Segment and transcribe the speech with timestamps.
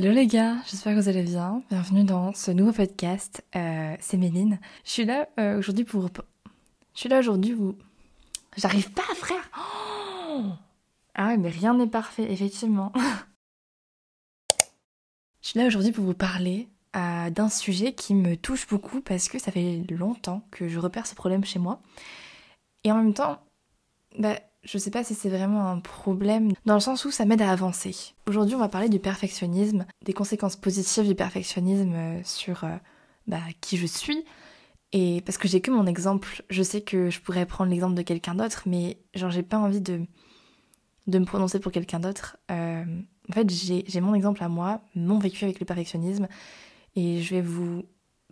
[0.00, 1.60] Hello les gars, j'espère que vous allez bien.
[1.70, 3.44] Bienvenue dans ce nouveau podcast.
[3.56, 4.60] Euh, c'est Méline.
[4.84, 6.08] Je suis là euh, aujourd'hui pour.
[6.94, 7.76] Je suis là aujourd'hui où.
[8.56, 10.44] J'arrive pas, frère oh
[11.16, 12.92] Ah ouais, mais rien n'est parfait, effectivement.
[15.42, 19.28] Je suis là aujourd'hui pour vous parler euh, d'un sujet qui me touche beaucoup parce
[19.28, 21.82] que ça fait longtemps que je repère ce problème chez moi.
[22.84, 23.42] Et en même temps,
[24.16, 24.38] bah,
[24.70, 27.50] je sais pas si c'est vraiment un problème, dans le sens où ça m'aide à
[27.50, 28.14] avancer.
[28.26, 32.76] Aujourd'hui, on va parler du perfectionnisme, des conséquences positives du perfectionnisme euh, sur euh,
[33.26, 34.26] bah, qui je suis.
[34.92, 38.02] Et parce que j'ai que mon exemple, je sais que je pourrais prendre l'exemple de
[38.02, 40.02] quelqu'un d'autre, mais genre j'ai pas envie de,
[41.06, 42.36] me prononcer pour quelqu'un d'autre.
[42.50, 42.84] Euh,
[43.30, 46.28] en fait, j'ai mon exemple à moi, mon vécu avec le perfectionnisme,
[46.94, 47.84] et je vais vous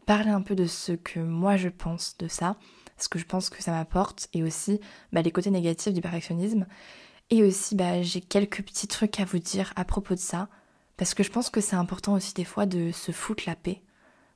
[0.05, 2.57] parler un peu de ce que moi je pense de ça,
[2.99, 4.81] ce que je pense que ça m'apporte et aussi
[5.13, 6.67] bah, les côtés négatifs du perfectionnisme.
[7.31, 10.49] Et aussi, bah, j'ai quelques petits trucs à vous dire à propos de ça,
[10.97, 13.83] parce que je pense que c'est important aussi des fois de se foutre la paix,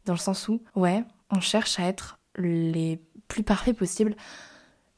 [0.04, 4.16] dans le sens où, ouais, on cherche à être les plus parfaits possibles,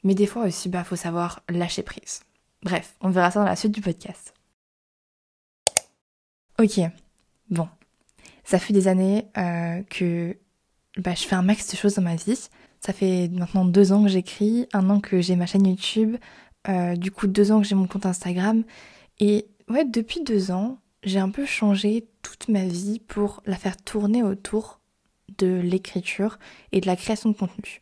[0.03, 2.21] mais des fois aussi, bah, faut savoir lâcher prise.
[2.63, 4.33] Bref, on verra ça dans la suite du podcast.
[6.59, 6.79] Ok,
[7.49, 7.67] bon,
[8.43, 10.37] ça fait des années euh, que
[10.97, 12.49] bah, je fais un max de choses dans ma vie,
[12.85, 16.17] ça fait maintenant deux ans que j'écris, un an que j'ai ma chaîne YouTube,
[16.67, 18.63] euh, du coup deux ans que j'ai mon compte Instagram.
[19.19, 23.77] Et ouais, depuis deux ans, j'ai un peu changé toute ma vie pour la faire
[23.77, 24.81] tourner autour
[25.37, 26.39] de l'écriture
[26.73, 27.81] et de la création de contenu.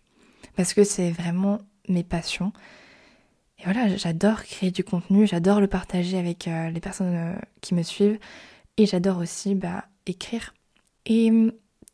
[0.55, 1.57] Parce que c'est vraiment
[1.89, 2.53] mes passions.
[3.57, 7.73] Et voilà, j'adore créer du contenu, j'adore le partager avec euh, les personnes euh, qui
[7.73, 8.19] me suivent.
[8.77, 10.53] Et j'adore aussi bah, écrire.
[11.07, 11.31] Et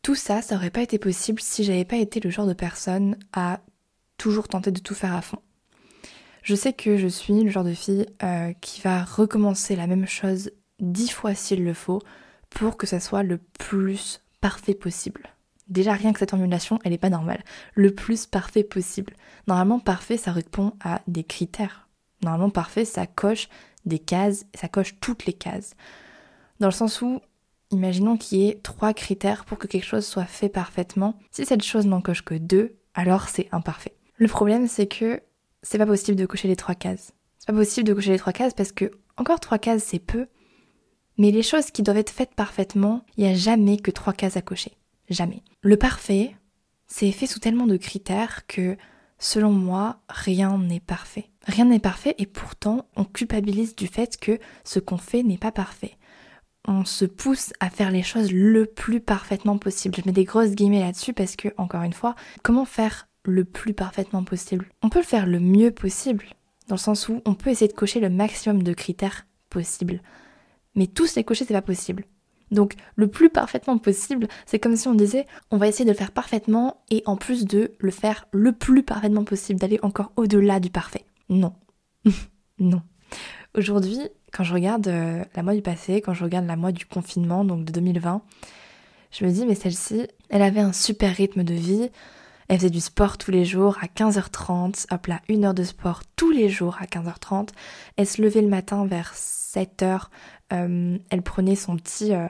[0.02, 3.18] tout ça, ça aurait pas été possible si j'avais pas été le genre de personne
[3.34, 3.60] à
[4.18, 5.40] toujours tenter de tout faire à fond.
[6.44, 10.08] Je sais que je suis le genre de fille euh, qui va recommencer la même
[10.08, 12.02] chose dix fois s'il le faut
[12.50, 15.30] pour que ça soit le plus parfait possible.
[15.68, 17.44] Déjà rien que cette formulation, elle n'est pas normale.
[17.76, 19.14] Le plus parfait possible.
[19.48, 21.90] Normalement parfait, ça répond à des critères.
[22.24, 23.50] Normalement parfait, ça coche
[23.86, 25.76] des cases, ça coche toutes les cases.
[26.60, 27.20] Dans le sens où
[27.72, 31.20] Imaginons qu'il y ait trois critères pour que quelque chose soit fait parfaitement.
[31.32, 33.96] Si cette chose n'en coche que deux, alors c'est imparfait.
[34.16, 35.22] Le problème, c'est que
[35.64, 37.14] c'est pas possible de cocher les trois cases.
[37.40, 40.28] C'est pas possible de cocher les trois cases parce que encore trois cases, c'est peu.
[41.18, 44.38] Mais les choses qui doivent être faites parfaitement, il n'y a jamais que trois cases
[44.38, 44.78] à cocher.
[45.10, 45.42] Jamais.
[45.62, 46.36] Le parfait,
[46.88, 48.78] c'est fait sous tellement de critères que,
[49.20, 51.30] selon moi, rien n'est parfait.
[51.46, 55.52] Rien n'est parfait et pourtant on culpabilise du fait que ce qu'on fait n'est pas
[55.52, 55.97] parfait
[56.68, 59.96] on se pousse à faire les choses le plus parfaitement possible.
[59.96, 63.74] Je mets des grosses guillemets là-dessus parce que, encore une fois, comment faire le plus
[63.74, 64.70] parfaitement possible?
[64.84, 66.26] On peut le faire le mieux possible,
[66.68, 70.02] dans le sens où on peut essayer de cocher le maximum de critères possibles.
[70.76, 72.04] Mais tous les cocher, c'est pas possible.
[72.52, 75.98] Donc, le plus parfaitement possible, c'est comme si on disait, on va essayer de le
[75.98, 80.60] faire parfaitement et en plus de le faire le plus parfaitement possible, d'aller encore au-delà
[80.60, 81.06] du parfait.
[81.30, 81.54] Non.
[82.60, 82.82] non.
[83.58, 84.00] Aujourd'hui,
[84.32, 87.44] quand je regarde euh, la mois du passé, quand je regarde la mois du confinement,
[87.44, 88.22] donc de 2020,
[89.12, 91.90] je me dis, mais celle-ci, elle avait un super rythme de vie.
[92.48, 96.02] Elle faisait du sport tous les jours à 15h30, hop là, une heure de sport
[96.16, 97.50] tous les jours à 15h30.
[97.96, 100.04] Elle se levait le matin vers 7h.
[100.54, 102.14] Euh, elle prenait son petit...
[102.14, 102.28] Euh,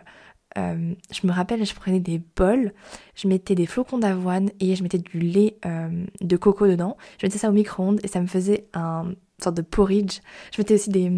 [1.12, 2.74] je me rappelle, je prenais des bols,
[3.14, 5.60] je mettais des flocons d'avoine et je mettais du lait
[6.20, 6.98] de coco dedans.
[7.22, 9.12] Je mettais ça au micro-ondes et ça me faisait un
[9.44, 10.20] sorte de porridge.
[10.54, 11.10] Je mettais aussi des,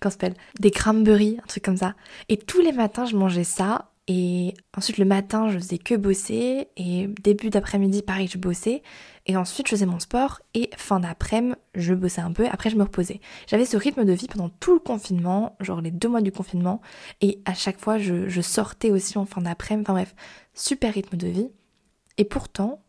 [0.00, 0.34] comment s'appelle?
[0.60, 1.94] Des cranberries, un truc comme ça.
[2.28, 3.90] Et tous les matins, je mangeais ça.
[4.08, 6.68] Et ensuite, le matin, je faisais que bosser.
[6.76, 8.82] Et début d'après-midi, pareil, je bossais.
[9.26, 10.40] Et ensuite, je faisais mon sport.
[10.54, 12.46] Et fin d'après-midi, je bossais un peu.
[12.46, 13.20] Après, je me reposais.
[13.48, 16.80] J'avais ce rythme de vie pendant tout le confinement, genre les deux mois du confinement.
[17.20, 19.84] Et à chaque fois, je, je sortais aussi en fin d'après-midi.
[19.88, 20.14] Enfin bref,
[20.54, 21.48] super rythme de vie.
[22.16, 22.82] Et pourtant,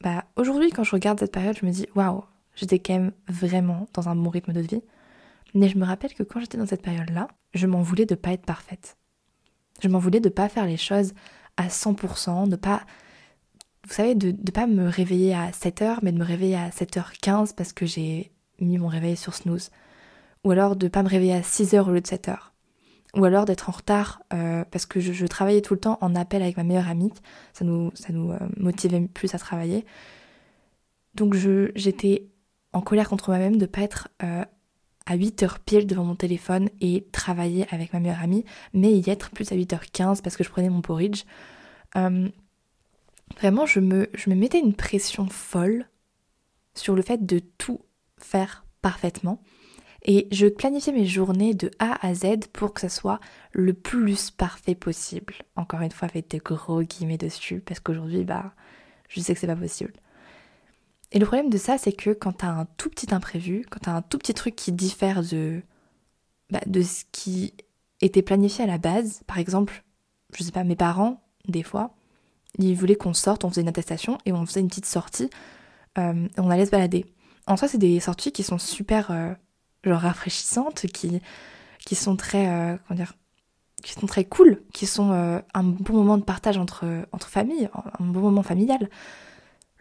[0.00, 3.86] bah, aujourd'hui, quand je regarde cette période, je me dis, waouh, j'étais quand même vraiment
[3.92, 4.82] dans un bon rythme de vie.
[5.54, 8.32] Mais je me rappelle que quand j'étais dans cette période-là, je m'en voulais de pas
[8.32, 8.96] être parfaite.
[9.82, 11.12] Je m'en voulais de pas faire les choses
[11.56, 12.82] à 100%, de pas,
[13.86, 17.54] vous savez, de ne pas me réveiller à 7h, mais de me réveiller à 7h15
[17.54, 19.70] parce que j'ai mis mon réveil sur snooze.
[20.44, 22.36] Ou alors de pas me réveiller à 6h au lieu de 7h.
[23.16, 26.42] Ou alors d'être en retard euh, parce que je, travaillais tout le temps en appel
[26.42, 27.12] avec ma meilleure amie.
[27.52, 29.84] Ça nous, ça nous euh, motivait plus à travailler.
[31.14, 32.26] Donc j'étais
[32.74, 34.44] en colère contre moi-même de pas être euh,
[35.06, 39.30] à 8h pile devant mon téléphone et travailler avec ma meilleure amie, mais y être
[39.30, 41.24] plus à 8h15 parce que je prenais mon porridge.
[43.38, 45.86] Vraiment, je me, je me mettais une pression folle
[46.74, 47.80] sur le fait de tout
[48.18, 49.40] faire parfaitement.
[50.06, 53.20] Et je planifiais mes journées de A à Z pour que ça soit
[53.52, 55.34] le plus parfait possible.
[55.56, 58.52] Encore une fois, avec des gros guillemets dessus, parce qu'aujourd'hui, bah,
[59.08, 59.94] je sais que c'est pas possible.
[61.14, 63.92] Et le problème de ça, c'est que quand t'as un tout petit imprévu, quand t'as
[63.92, 65.62] un tout petit truc qui diffère de,
[66.50, 67.54] bah, de ce qui
[68.00, 69.84] était planifié à la base, par exemple,
[70.36, 71.94] je sais pas, mes parents, des fois,
[72.58, 75.30] ils voulaient qu'on sorte, on faisait une attestation et on faisait une petite sortie,
[75.98, 77.06] euh, on allait se balader.
[77.46, 79.32] En soi, c'est des sorties qui sont super euh,
[79.84, 81.20] genre rafraîchissantes, qui,
[81.86, 83.14] qui sont très, euh, comment dire,
[83.84, 87.68] qui sont très cool, qui sont un bon moment de partage entre, entre familles,
[88.00, 88.88] un bon moment familial.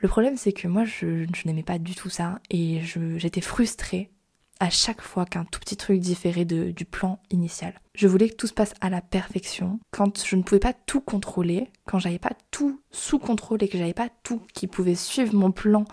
[0.04, 2.82] Le problème, c'est que moi, je, n'aimais pas du tout ça et
[3.16, 4.12] j'étais frustrée
[4.60, 7.74] à chaque fois qu'un tout petit truc différait du plan initial.
[7.96, 9.80] Je voulais que tout se passe à la perfection.
[9.92, 13.78] Quand je ne pouvais pas tout contrôler, quand j'avais pas tout sous contrôle et que
[13.78, 15.86] j'avais pas tout qui pouvait suivre mon plan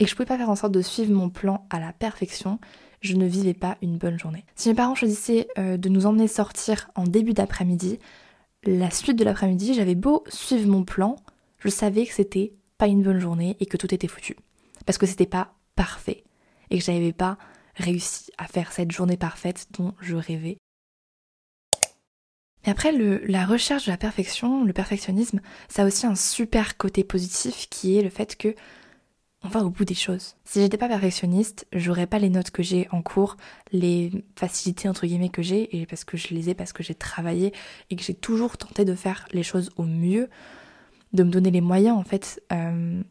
[0.00, 2.58] et que je pouvais pas faire en sorte de suivre mon plan à la perfection,
[3.00, 4.44] je ne vivais pas une bonne journée.
[4.56, 8.00] Si mes parents choisissaient euh, de nous emmener sortir en début d'après-midi,
[8.64, 11.14] la suite de l'après-midi, j'avais beau suivre mon plan,
[11.60, 14.36] je savais que c'était pas une bonne journée et que tout était foutu.
[14.84, 16.24] Parce que c'était pas parfait
[16.70, 17.38] et que j'avais pas
[17.74, 20.58] réussi à faire cette journée parfaite dont je rêvais.
[22.64, 27.04] Mais après, la recherche de la perfection, le perfectionnisme, ça a aussi un super côté
[27.04, 28.54] positif qui est le fait que
[29.42, 30.34] on va au bout des choses.
[30.44, 33.36] Si j'étais pas perfectionniste, j'aurais pas les notes que j'ai en cours,
[33.70, 36.94] les facilités entre guillemets que j'ai, et parce que je les ai, parce que j'ai
[36.94, 37.52] travaillé
[37.90, 40.28] et que j'ai toujours tenté de faire les choses au mieux,
[41.16, 43.02] de me donner les moyens en fait euh,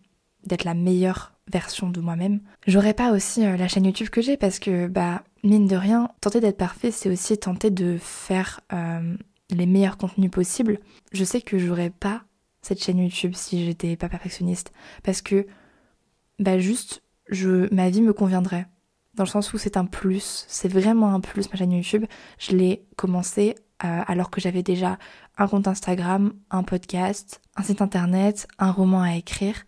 [0.45, 2.41] d'être la meilleure version de moi-même.
[2.65, 6.09] J'aurais pas aussi euh, la chaîne YouTube que j'ai parce que, bah, mine de rien,
[6.21, 9.15] tenter d'être parfait, c'est aussi tenter de faire euh,
[9.51, 10.79] les meilleurs contenus possibles.
[11.11, 12.23] Je sais que j'aurais pas
[12.61, 14.71] cette chaîne YouTube si j'étais pas perfectionniste
[15.03, 15.45] parce que,
[16.39, 18.67] bah, juste, je, ma vie me conviendrait.
[19.13, 22.05] Dans le sens où c'est un plus, c'est vraiment un plus ma chaîne YouTube.
[22.37, 24.97] Je l'ai commencé euh, alors que j'avais déjà
[25.37, 29.65] un compte Instagram, un podcast, un site internet, un roman à écrire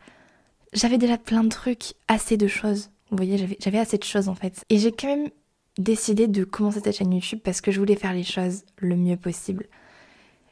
[0.73, 2.89] j'avais déjà plein de trucs, assez de choses.
[3.09, 4.63] Vous voyez, j'avais assez de choses en fait.
[4.69, 5.29] Et j'ai quand même
[5.77, 9.17] décidé de commencer cette chaîne YouTube parce que je voulais faire les choses le mieux
[9.17, 9.67] possible.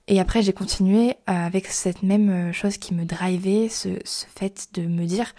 [0.08, 4.68] Et après, j'ai continué euh, avec cette même euh, chose qui me drivait, ce, fait
[4.74, 5.34] de me dire,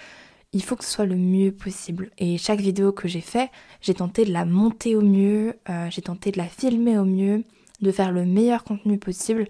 [0.53, 2.11] il faut que ce soit le mieux possible.
[2.19, 5.55] Et chaque vidéo que j'ai fait, j'ai tenté de la monter au mieux,
[5.91, 7.45] j'ai tenté de la filmer au mieux,
[7.81, 9.47] de faire le meilleur contenu possible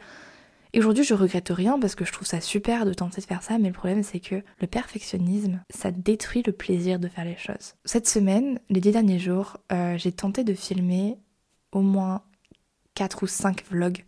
[0.77, 3.43] et aujourd'hui, je regrette rien parce que je trouve ça super de tenter de faire
[3.43, 7.39] ça, mais le problème c'est que le perfectionnisme, ça détruit le plaisir de faire les
[7.39, 7.77] choses.
[7.87, 11.17] Cette semaine, les dix derniers jours, euh, j'ai tenté de filmer
[11.73, 12.21] au moins
[12.93, 14.05] 4 ou 5 vlogs.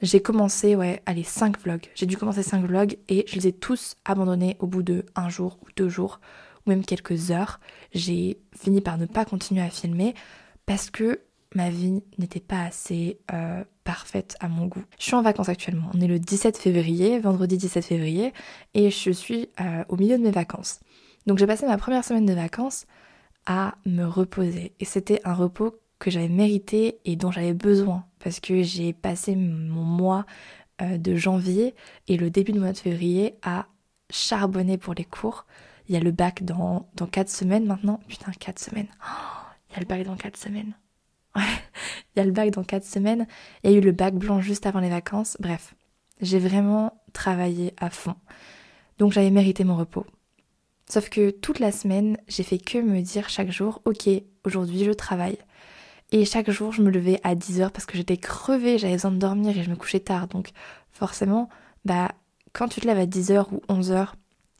[0.00, 1.90] J'ai commencé, ouais, allez, 5 vlogs.
[1.94, 5.28] J'ai dû commencer 5 vlogs et je les ai tous abandonnés au bout de un
[5.28, 6.18] jour ou deux jours,
[6.64, 7.60] ou même quelques heures.
[7.92, 10.14] J'ai fini par ne pas continuer à filmer
[10.64, 11.20] parce que
[11.54, 14.84] ma vie n'était pas assez euh, parfaite à mon goût.
[14.98, 15.90] Je suis en vacances actuellement.
[15.94, 18.32] On est le 17 février, vendredi 17 février,
[18.74, 20.80] et je suis euh, au milieu de mes vacances.
[21.26, 22.86] Donc j'ai passé ma première semaine de vacances
[23.46, 24.72] à me reposer.
[24.80, 28.04] Et c'était un repos que j'avais mérité et dont j'avais besoin.
[28.18, 30.26] Parce que j'ai passé mon mois
[30.82, 31.74] euh, de janvier
[32.08, 33.66] et le début du mois de février à
[34.10, 35.46] charbonner pour les cours.
[35.88, 38.00] Il y a le bac dans, dans 4 semaines maintenant.
[38.08, 38.88] Putain, 4 semaines.
[39.02, 40.74] Oh, il y a le bac dans 4 semaines.
[41.36, 43.26] Il y a le bac dans 4 semaines.
[43.62, 45.36] Il y a eu le bac blanc juste avant les vacances.
[45.40, 45.74] Bref,
[46.20, 48.14] j'ai vraiment travaillé à fond.
[48.98, 50.06] Donc j'avais mérité mon repos.
[50.88, 54.08] Sauf que toute la semaine, j'ai fait que me dire chaque jour, ok,
[54.44, 55.38] aujourd'hui je travaille.
[56.12, 59.16] Et chaque jour, je me levais à 10h parce que j'étais crevée, j'avais besoin de
[59.16, 60.28] dormir et je me couchais tard.
[60.28, 60.50] Donc
[60.92, 61.48] forcément,
[61.84, 62.12] bah,
[62.52, 64.12] quand tu te lèves à 10h ou 11h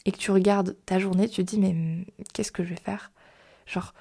[0.07, 3.13] et que tu regardes ta journée, tu te dis, mais qu'est-ce que je vais faire?
[3.67, 3.95] Genre,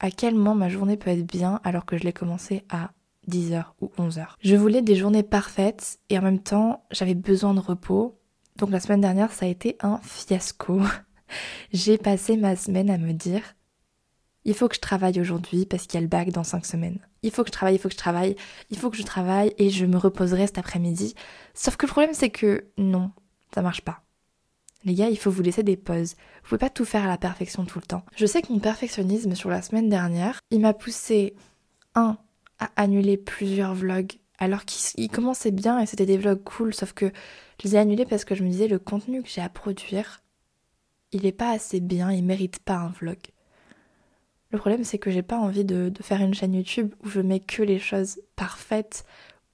[0.00, 2.90] à quel moment ma journée peut être bien alors que je l'ai commencé à
[3.28, 4.26] 10h ou 11h.
[4.40, 8.18] Je voulais des journées parfaites et en même temps j'avais besoin de repos.
[8.56, 10.80] Donc la semaine dernière ça a été un fiasco.
[11.72, 13.42] J'ai passé ma semaine à me dire
[14.44, 17.00] il faut que je travaille aujourd'hui parce qu'il y a le bac dans 5 semaines.
[17.22, 18.36] Il faut que je travaille, il faut que je travaille,
[18.70, 21.14] il faut que je travaille et je me reposerai cet après-midi.
[21.52, 23.10] Sauf que le problème c'est que non,
[23.54, 24.02] ça marche pas.
[24.84, 26.14] Les gars, il faut vous laisser des pauses.
[26.42, 28.04] Vous pouvez pas tout faire à la perfection tout le temps.
[28.16, 31.34] Je sais que mon perfectionnisme sur la semaine dernière, il m'a poussé,
[31.94, 32.16] un,
[32.58, 37.06] à annuler plusieurs vlogs alors qu'ils commençaient bien et c'était des vlogs cool, sauf que
[37.60, 40.20] je les ai annulés parce que je me disais le contenu que j'ai à produire,
[41.10, 43.18] il est pas assez bien, il mérite pas un vlog.
[44.50, 47.20] Le problème c'est que j'ai pas envie de, de, faire une chaîne YouTube où je
[47.20, 49.04] mets que les choses parfaites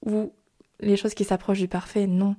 [0.05, 0.31] ou
[0.79, 2.35] les choses qui s'approchent du parfait, non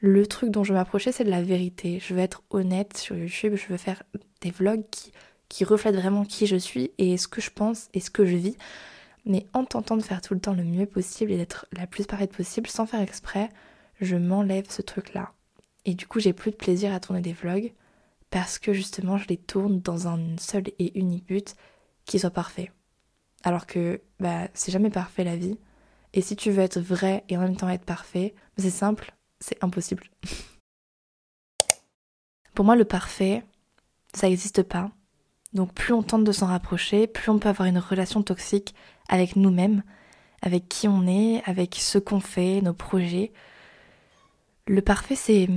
[0.00, 2.00] le truc dont je m'approchais, c'est de la vérité.
[2.00, 4.02] Je veux être honnête sur YouTube, je veux faire
[4.40, 5.12] des vlogs qui,
[5.48, 8.36] qui reflète vraiment qui je suis et ce que je pense et ce que je
[8.36, 8.56] vis.
[9.24, 12.06] Mais en tentant de faire tout le temps le mieux possible et d'être la plus
[12.06, 13.48] parfaite possible sans faire exprès,
[14.00, 15.32] je m'enlève ce truc-là.
[15.84, 17.72] Et du coup, j'ai plus de plaisir à tourner des vlogs
[18.30, 21.56] parce que justement, je les tourne dans un seul et unique but
[22.04, 22.70] qui soit parfait.
[23.42, 25.58] Alors que bah, c'est jamais parfait la vie.
[26.12, 29.14] Et si tu veux être vrai et en même temps être parfait, c'est simple,
[29.46, 30.04] c'est impossible.
[32.54, 33.44] Pour moi, le parfait,
[34.12, 34.90] ça n'existe pas.
[35.52, 38.74] Donc plus on tente de s'en rapprocher, plus on peut avoir une relation toxique
[39.08, 39.82] avec nous-mêmes,
[40.42, 43.32] avec qui on est, avec ce qu'on fait, nos projets.
[44.66, 45.48] Le parfait, c'est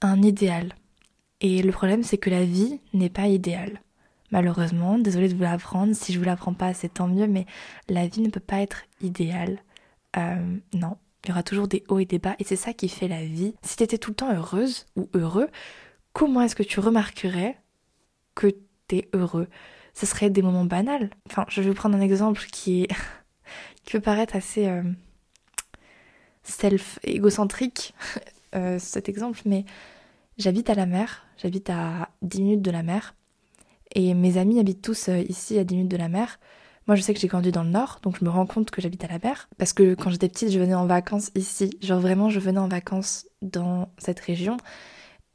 [0.00, 0.74] un idéal.
[1.40, 3.82] Et le problème, c'est que la vie n'est pas idéale.
[4.30, 7.46] Malheureusement, désolée de vous l'apprendre, si je vous l'apprends pas, c'est tant mieux, mais
[7.88, 9.62] la vie ne peut pas être idéale.
[10.16, 12.88] Euh, non, il y aura toujours des hauts et des bas, et c'est ça qui
[12.88, 13.54] fait la vie.
[13.62, 15.48] Si tu étais tout le temps heureuse ou heureux,
[16.12, 17.56] comment est-ce que tu remarquerais
[18.34, 18.48] que
[18.88, 19.48] tu es heureux?
[19.94, 21.10] Ce serait des moments banals.
[21.26, 22.86] Enfin, je vais vous prendre un exemple qui
[23.90, 24.82] peut paraître assez euh,
[26.42, 27.94] self-égocentrique,
[28.54, 29.64] euh, cet exemple, mais
[30.36, 33.14] j'habite à la mer, j'habite à 10 minutes de la mer,
[33.94, 36.38] et mes amis habitent tous euh, ici à 10 minutes de la mer.
[36.86, 38.82] Moi, je sais que j'ai grandi dans le nord, donc je me rends compte que
[38.82, 39.48] j'habite à la mer.
[39.56, 41.78] Parce que quand j'étais petite, je venais en vacances ici.
[41.80, 44.56] Genre vraiment, je venais en vacances dans cette région.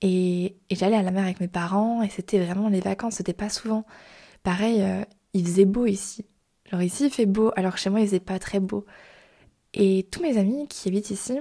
[0.01, 3.50] Et, j'allais à la mer avec mes parents, et c'était vraiment les vacances, c'était pas
[3.50, 3.86] souvent.
[4.44, 5.03] Pareil, euh,
[5.34, 6.25] il faisait beau ici.
[6.72, 8.86] Genre ici, il fait beau, alors que chez moi, il faisait pas très beau.
[9.74, 11.39] Et tous mes amis qui habitent ici,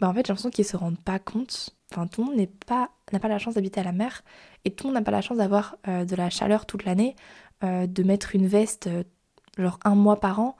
[0.00, 1.70] bah en fait, j'ai l'impression qu'ils se rendent pas compte.
[1.92, 4.24] Enfin, tout le monde n'est pas n'a pas la chance d'habiter à la mer
[4.64, 7.14] et tout le monde n'a pas la chance d'avoir euh, de la chaleur toute l'année,
[7.62, 8.88] euh, de mettre une veste
[9.56, 10.56] genre un mois par an.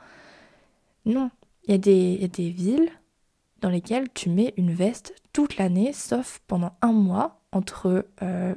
[1.05, 1.31] Non,
[1.67, 2.91] il y, a des villes
[3.61, 8.07] dans lesquelles tu mets une veste toute l'année, sauf pendant un mois entre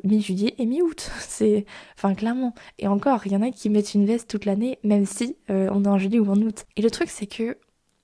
[0.03, 1.11] mi-juillet et mi-août.
[1.19, 1.65] C'est,
[1.95, 2.55] enfin clairement.
[2.79, 5.83] Et encore, il y en a qui mettent une veste toute l'année, même si on
[5.83, 6.65] est en juillet ou en août.
[6.75, 7.57] Et le truc, c'est que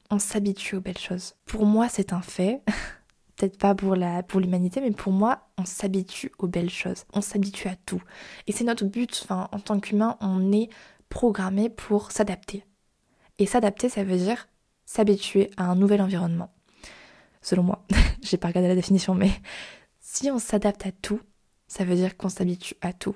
[0.10, 1.36] on s'habitue aux belles choses.
[1.46, 2.62] Pour moi, c'est un fait.
[3.36, 7.04] Peut-être pas pour la pour l'humanité, mais pour moi, on s'habitue aux belles choses.
[7.14, 8.02] On s'habitue à tout.
[8.48, 9.22] Et c'est notre but.
[9.24, 10.70] Enfin, en tant qu'humain, on est
[11.10, 12.66] programmé pour s'adapter.
[13.38, 14.48] Et s'adapter, ça veut dire
[14.86, 16.54] s'habituer à un nouvel environnement.
[17.42, 17.86] Selon moi,
[18.22, 19.32] j'ai pas regardé la définition, mais
[20.00, 21.22] si on s'adapte à tout,
[21.68, 23.16] ça veut dire qu'on s'habitue à tout.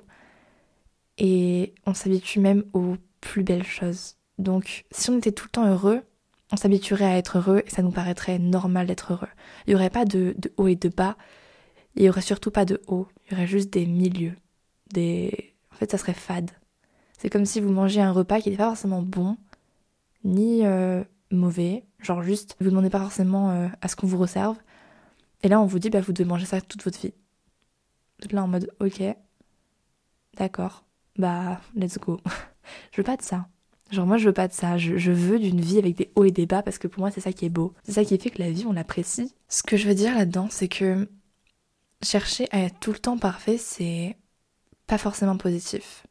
[1.18, 4.16] Et on s'habitue même aux plus belles choses.
[4.38, 6.02] Donc, si on était tout le temps heureux,
[6.52, 9.28] on s'habituerait à être heureux et ça nous paraîtrait normal d'être heureux.
[9.68, 11.18] Il n'y aurait pas de, haut et de bas,
[11.96, 14.36] il n'y aurait surtout pas de haut, il y aurait juste des milieux.
[14.94, 15.54] Des...
[15.72, 16.52] En fait, ça serait fade.
[17.20, 19.38] C'est comme si vous mangez un repas qui n'est pas forcément bon,
[20.24, 24.56] ni euh, mauvais, genre juste, vous demandez pas forcément euh, à ce qu'on vous resserve,
[25.44, 27.14] et là on vous dit, bah vous devez manger ça toute votre vie.
[28.24, 29.04] Vous là en mode, ok,
[30.38, 30.86] d'accord,
[31.18, 32.22] bah let's go.
[32.92, 33.48] Je veux pas de ça.
[33.92, 36.32] Genre moi je veux pas de ça, je, veux d'une vie avec des hauts et
[36.32, 37.74] des bas parce que pour moi c'est ça qui est beau.
[37.84, 39.34] C'est ça qui fait que la vie on l'apprécie.
[39.48, 41.10] Ce que je veux dire là-dedans c'est que
[42.04, 44.16] chercher à être tout le temps parfait c'est
[44.86, 46.06] pas forcément positif.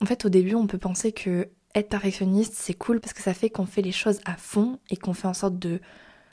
[0.00, 3.34] En fait au début on peut penser que être perfectionniste c'est cool parce que ça
[3.34, 5.80] fait qu'on fait les choses à fond et qu'on fait en sorte de,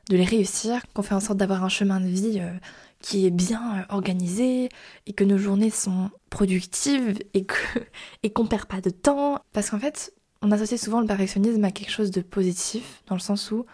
[0.10, 2.52] de les réussir, qu'on fait en sorte d'avoir un chemin de vie euh,
[3.00, 4.70] qui est bien euh, organisé
[5.06, 7.56] et que nos journées sont productives et que
[8.24, 11.72] et qu'on perd pas de temps parce qu'en fait on associe souvent le perfectionnisme à
[11.72, 13.66] quelque chose de positif, dans le sens où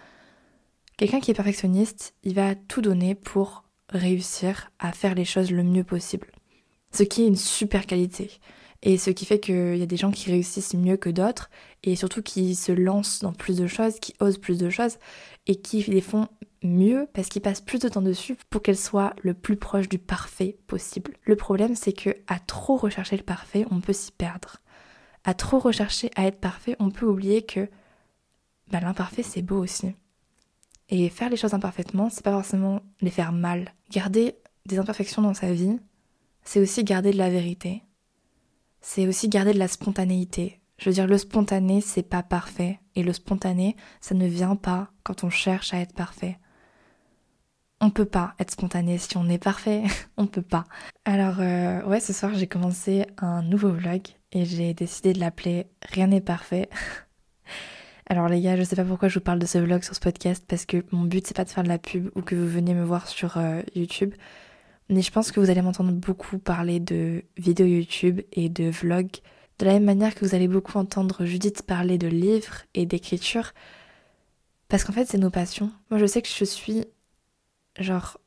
[0.98, 5.64] quelqu'un qui est perfectionniste, il va tout donner pour réussir à faire les choses le
[5.64, 6.28] mieux possible.
[6.94, 8.40] Ce qui est une super qualité.
[8.84, 11.50] Et ce qui fait qu'il y a des gens qui réussissent mieux que d'autres,
[11.84, 14.98] et surtout qui se lancent dans plus de choses, qui osent plus de choses,
[15.48, 16.28] et qui les font
[16.64, 20.00] mieux parce qu'ils passent plus de temps dessus pour qu'elles soient le plus proche du
[20.00, 21.14] parfait possible.
[21.24, 24.62] Le problème, c'est que à trop rechercher le parfait, on peut s'y perdre
[25.24, 27.70] à trop rechercher à être parfait, on peut oublier que
[28.70, 29.94] bah, l'imparfait c'est beau aussi.
[30.90, 33.74] Et faire les choses imparfaitement, c'est pas forcément les faire mal.
[33.92, 34.36] Garder
[34.66, 35.80] des imperfections dans sa vie,
[36.44, 37.84] c'est aussi garder de la vérité.
[38.82, 40.60] C'est aussi garder de la spontanéité.
[40.78, 42.80] Je veux dire, le spontané, c'est pas parfait.
[42.96, 46.40] Et le spontané, ça ne vient pas quand on cherche à être parfait.
[47.80, 49.84] On peut pas être spontané si on est parfait.
[50.18, 50.66] on peut pas.
[51.06, 55.68] Alors, euh, ouais, ce soir, j'ai commencé un nouveau vlog et j'ai décidé de l'appeler
[55.84, 56.70] Rien n'est parfait.
[58.08, 60.00] Alors les gars, je sais pas pourquoi je vous parle de ce vlog sur ce
[60.02, 62.48] podcast parce que mon but c'est pas de faire de la pub ou que vous
[62.48, 64.14] veniez me voir sur euh, YouTube.
[64.92, 69.18] Mais je pense que vous allez m'entendre beaucoup parler de vidéos YouTube et de vlogs.
[69.58, 73.54] De la même manière que vous allez beaucoup entendre Judith parler de livres et d'écriture.
[74.68, 75.72] Parce qu'en fait c'est nos passions.
[75.90, 76.86] Moi je sais que je suis
[77.80, 78.20] genre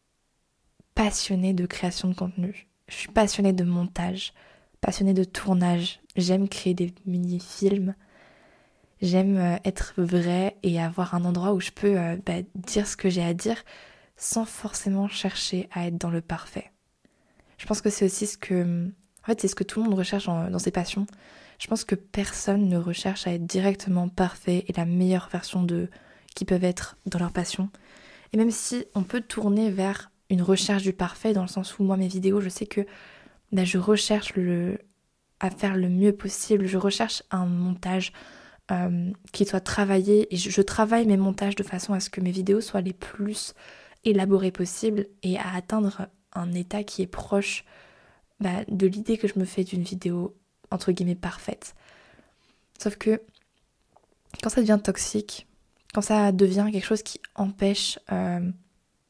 [0.95, 2.67] passionnée de création de contenu.
[2.89, 4.33] Je suis passionnée de montage
[4.85, 6.01] passionnée de tournage.
[6.15, 7.95] J'aime créer des mini-films.
[9.01, 12.97] J'aime euh, être vrai et avoir un endroit où je peux euh, bah, dire ce
[12.97, 13.57] que j'ai à dire
[14.17, 16.71] sans forcément chercher à être dans le parfait.
[17.59, 19.99] Je pense que c'est aussi ce que, en fait, c'est ce que tout le monde
[19.99, 21.07] recherche dans, ses passions.
[21.59, 25.89] Je pense que personne ne recherche à être directement parfait et la meilleure version de
[26.35, 27.71] qui peuvent être dans leur passion.
[28.33, 31.85] Et même si on peut tourner vers une recherche du parfait, dans le sens où
[31.85, 32.81] moi mes vidéos, je sais que
[33.53, 34.33] bah, je recherche
[35.39, 38.13] à faire le mieux possible, je recherche un montage
[38.71, 42.31] euh, qui soit travaillé et je, travaille mes montages de façon à ce que mes
[42.31, 43.55] vidéos soient les plus
[44.05, 47.65] élaborées possibles et à atteindre un état qui est proche
[48.41, 50.37] bah, de l'idée que je me fais d'une vidéo
[50.71, 51.75] entre guillemets parfaite.
[52.79, 53.23] Sauf que
[54.43, 55.47] quand ça devient toxique,
[55.93, 58.41] quand ça devient quelque chose qui empêche euh,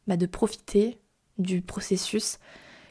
[0.06, 0.98] bah, de profiter
[1.38, 2.38] du processus,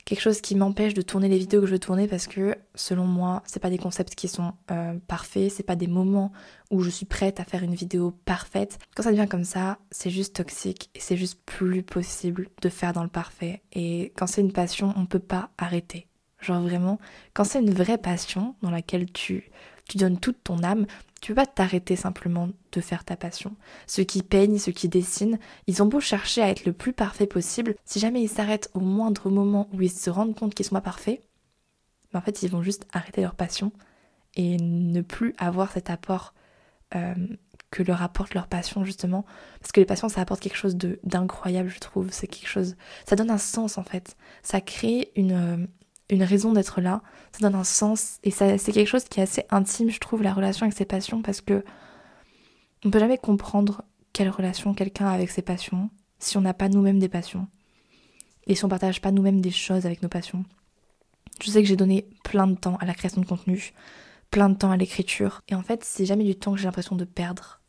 [0.05, 3.05] quelque chose qui m'empêche de tourner les vidéos que je veux tourner parce que selon
[3.05, 6.31] moi, c'est pas des concepts qui sont euh, parfaits, c'est pas des moments
[6.71, 8.79] où je suis prête à faire une vidéo parfaite.
[8.95, 12.93] Quand ça devient comme ça, c'est juste toxique et c'est juste plus possible de faire
[12.93, 13.61] dans le parfait.
[13.71, 16.07] Et quand c'est une passion, on peut pas arrêter.
[16.39, 16.99] Genre vraiment,
[17.33, 19.49] quand c'est une vraie passion dans laquelle tu
[19.87, 20.85] tu donnes toute ton âme,
[21.21, 23.55] tu peux pas t'arrêter simplement de faire ta passion.
[23.87, 27.27] Ceux qui peignent, ceux qui dessinent, ils ont beau chercher à être le plus parfait
[27.27, 30.75] possible, si jamais ils s'arrêtent au moindre moment où ils se rendent compte qu'ils sont
[30.75, 31.21] pas parfaits,
[32.11, 33.71] ben en fait ils vont juste arrêter leur passion
[34.35, 36.33] et ne plus avoir cet apport
[36.95, 37.15] euh,
[37.71, 39.25] que leur apporte leur passion justement.
[39.59, 42.09] Parce que les passions ça apporte quelque chose d'incroyable je trouve.
[42.11, 42.75] C'est quelque chose
[43.07, 44.15] ça donne un sens en fait.
[44.43, 45.67] Ça crée une
[46.09, 49.23] une raison d'être là, ça donne un sens et ça c'est quelque chose qui est
[49.23, 51.63] assez intime, je trouve, la relation avec ses passions parce que
[52.85, 56.69] on peut jamais comprendre quelle relation quelqu'un a avec ses passions si on n'a pas
[56.69, 57.47] nous-mêmes des passions
[58.47, 60.43] et si on partage pas nous-mêmes des choses avec nos passions.
[61.41, 63.73] Je sais que j'ai donné plein de temps à la création de contenu,
[64.29, 66.95] plein de temps à l'écriture et en fait, c'est jamais du temps que j'ai l'impression
[66.95, 67.61] de perdre.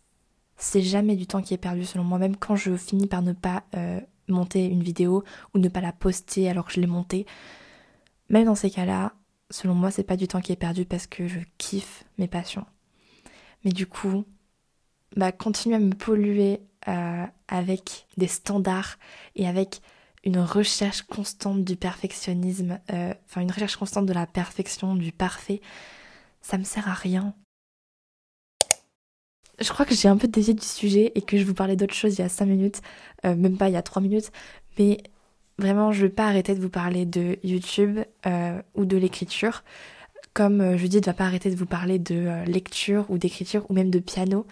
[0.56, 3.32] C'est jamais du temps qui est perdu selon moi, même quand je finis par ne
[3.32, 7.26] pas euh, monter une vidéo ou ne pas la poster alors que je l'ai montée
[8.34, 9.12] même dans ces cas-là,
[9.48, 12.66] selon moi, c'est pas du temps qui est perdu parce que je kiffe mes passions.
[13.64, 14.24] Mais du coup,
[15.16, 18.98] bah, continuer à me polluer euh, avec des standards
[19.36, 19.80] et avec
[20.24, 25.60] une recherche constante du perfectionnisme, euh, enfin une recherche constante de la perfection, du parfait,
[26.42, 27.34] ça me sert à rien.
[29.60, 31.94] Je crois que j'ai un peu dévié du sujet et que je vous parlais d'autre
[31.94, 32.82] chose il y a 5 minutes,
[33.24, 34.32] euh, même pas il y a 3 minutes,
[34.76, 34.98] mais
[35.58, 39.62] Vraiment, je ne vais pas arrêter de vous parler de YouTube euh, ou de l'écriture.
[40.32, 43.64] Comme euh, dis, ne va pas arrêter de vous parler de euh, lecture ou d'écriture
[43.68, 44.46] ou même de piano.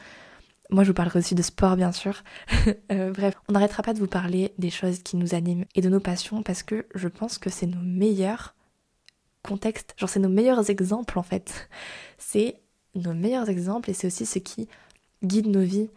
[0.71, 2.23] Moi, je vous parlerai aussi de sport, bien sûr.
[2.89, 6.01] bref, on n'arrêtera pas de vous parler des choses qui nous animent et de nos
[6.01, 8.55] passions parce que je pense que c'est nos meilleurs
[9.43, 11.69] contextes, genre c'est nos meilleurs exemples en fait.
[12.17, 12.61] C'est
[12.95, 14.69] nos meilleurs exemples et c'est aussi ce qui
[15.23, 15.91] guide nos vies.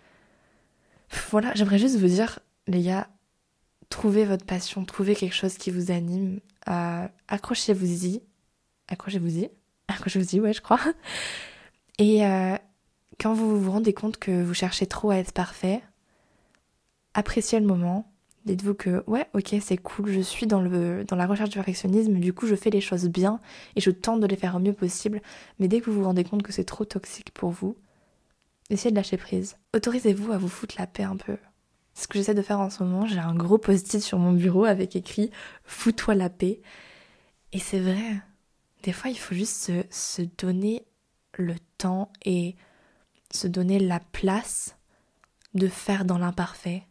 [1.29, 3.07] Voilà, j'aimerais juste vous dire, les gars,
[3.95, 8.21] trouvez votre passion, trouvez quelque chose qui vous anime, euh, accrochez-vous-y,
[8.89, 9.49] accrochez-vous-y,
[9.87, 10.81] accrochez-vous-y, ouais, je crois.
[11.97, 12.57] Et euh,
[13.21, 15.81] quand vous vous rendez compte que vous cherchez trop à être parfait,
[17.13, 18.11] appréciez le moment.
[18.43, 22.19] Dites-vous que ouais, ok, c'est cool, je suis dans, le, dans la recherche du perfectionnisme,
[22.19, 23.39] du coup je fais les choses bien
[23.77, 25.21] et je tente de les faire au mieux possible.
[25.57, 27.77] Mais dès que vous vous rendez compte que c'est trop toxique pour vous,
[28.69, 29.55] essayez de lâcher prise.
[29.73, 31.37] Autorisez-vous à vous foutre la paix un peu
[31.95, 33.07] ce que j'essaie de faire en ce moment.
[33.07, 35.31] J'ai un gros post-it sur mon bureau avec écrit
[35.63, 36.61] Fous-toi la paix.
[37.53, 38.21] Et c'est vrai,
[38.83, 40.85] des fois il faut juste se, donner
[41.37, 42.55] le temps et
[43.31, 44.75] se donner la place
[45.53, 46.83] de faire dans l'imparfait.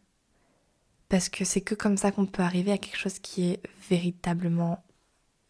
[1.07, 4.83] Parce que c'est que comme ça qu'on peut arriver à quelque chose qui est véritablement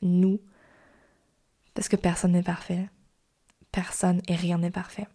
[0.01, 0.41] nous.
[1.73, 2.89] Parce que personne n'est parfait.
[3.71, 5.07] Personne et rien n'est parfait.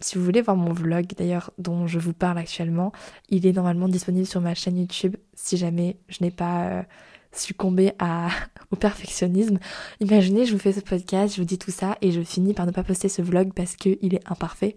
[0.00, 2.92] si vous voulez voir mon vlog d'ailleurs dont je vous parle actuellement,
[3.30, 6.82] il est normalement disponible sur ma chaîne YouTube si jamais je n'ai pas euh,
[7.36, 8.28] succombé à,
[8.70, 9.58] au perfectionnisme.
[10.00, 12.66] Imaginez, je vous fais ce podcast, je vous dis tout ça et je finis par
[12.66, 14.74] ne pas poster ce vlog parce qu'il est imparfait.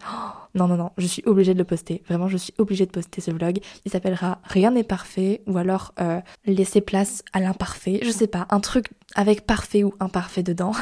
[0.56, 2.04] non, non, non, je suis obligée de le poster.
[2.08, 3.60] Vraiment, je suis obligée de poster ce vlog.
[3.86, 8.00] Il s'appellera Rien n'est parfait ou alors euh, Laisser place à l'imparfait.
[8.04, 10.74] Je sais pas, un truc avec parfait ou imparfait dedans.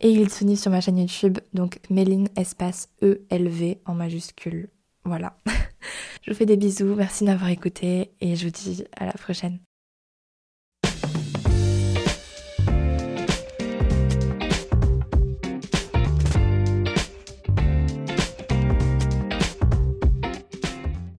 [0.00, 4.68] Et il est disponible sur ma chaîne YouTube, donc Méline espace ELV en majuscule.
[5.04, 5.38] Voilà.
[6.22, 9.60] je vous fais des bisous, merci d'avoir écouté et je vous dis à la prochaine.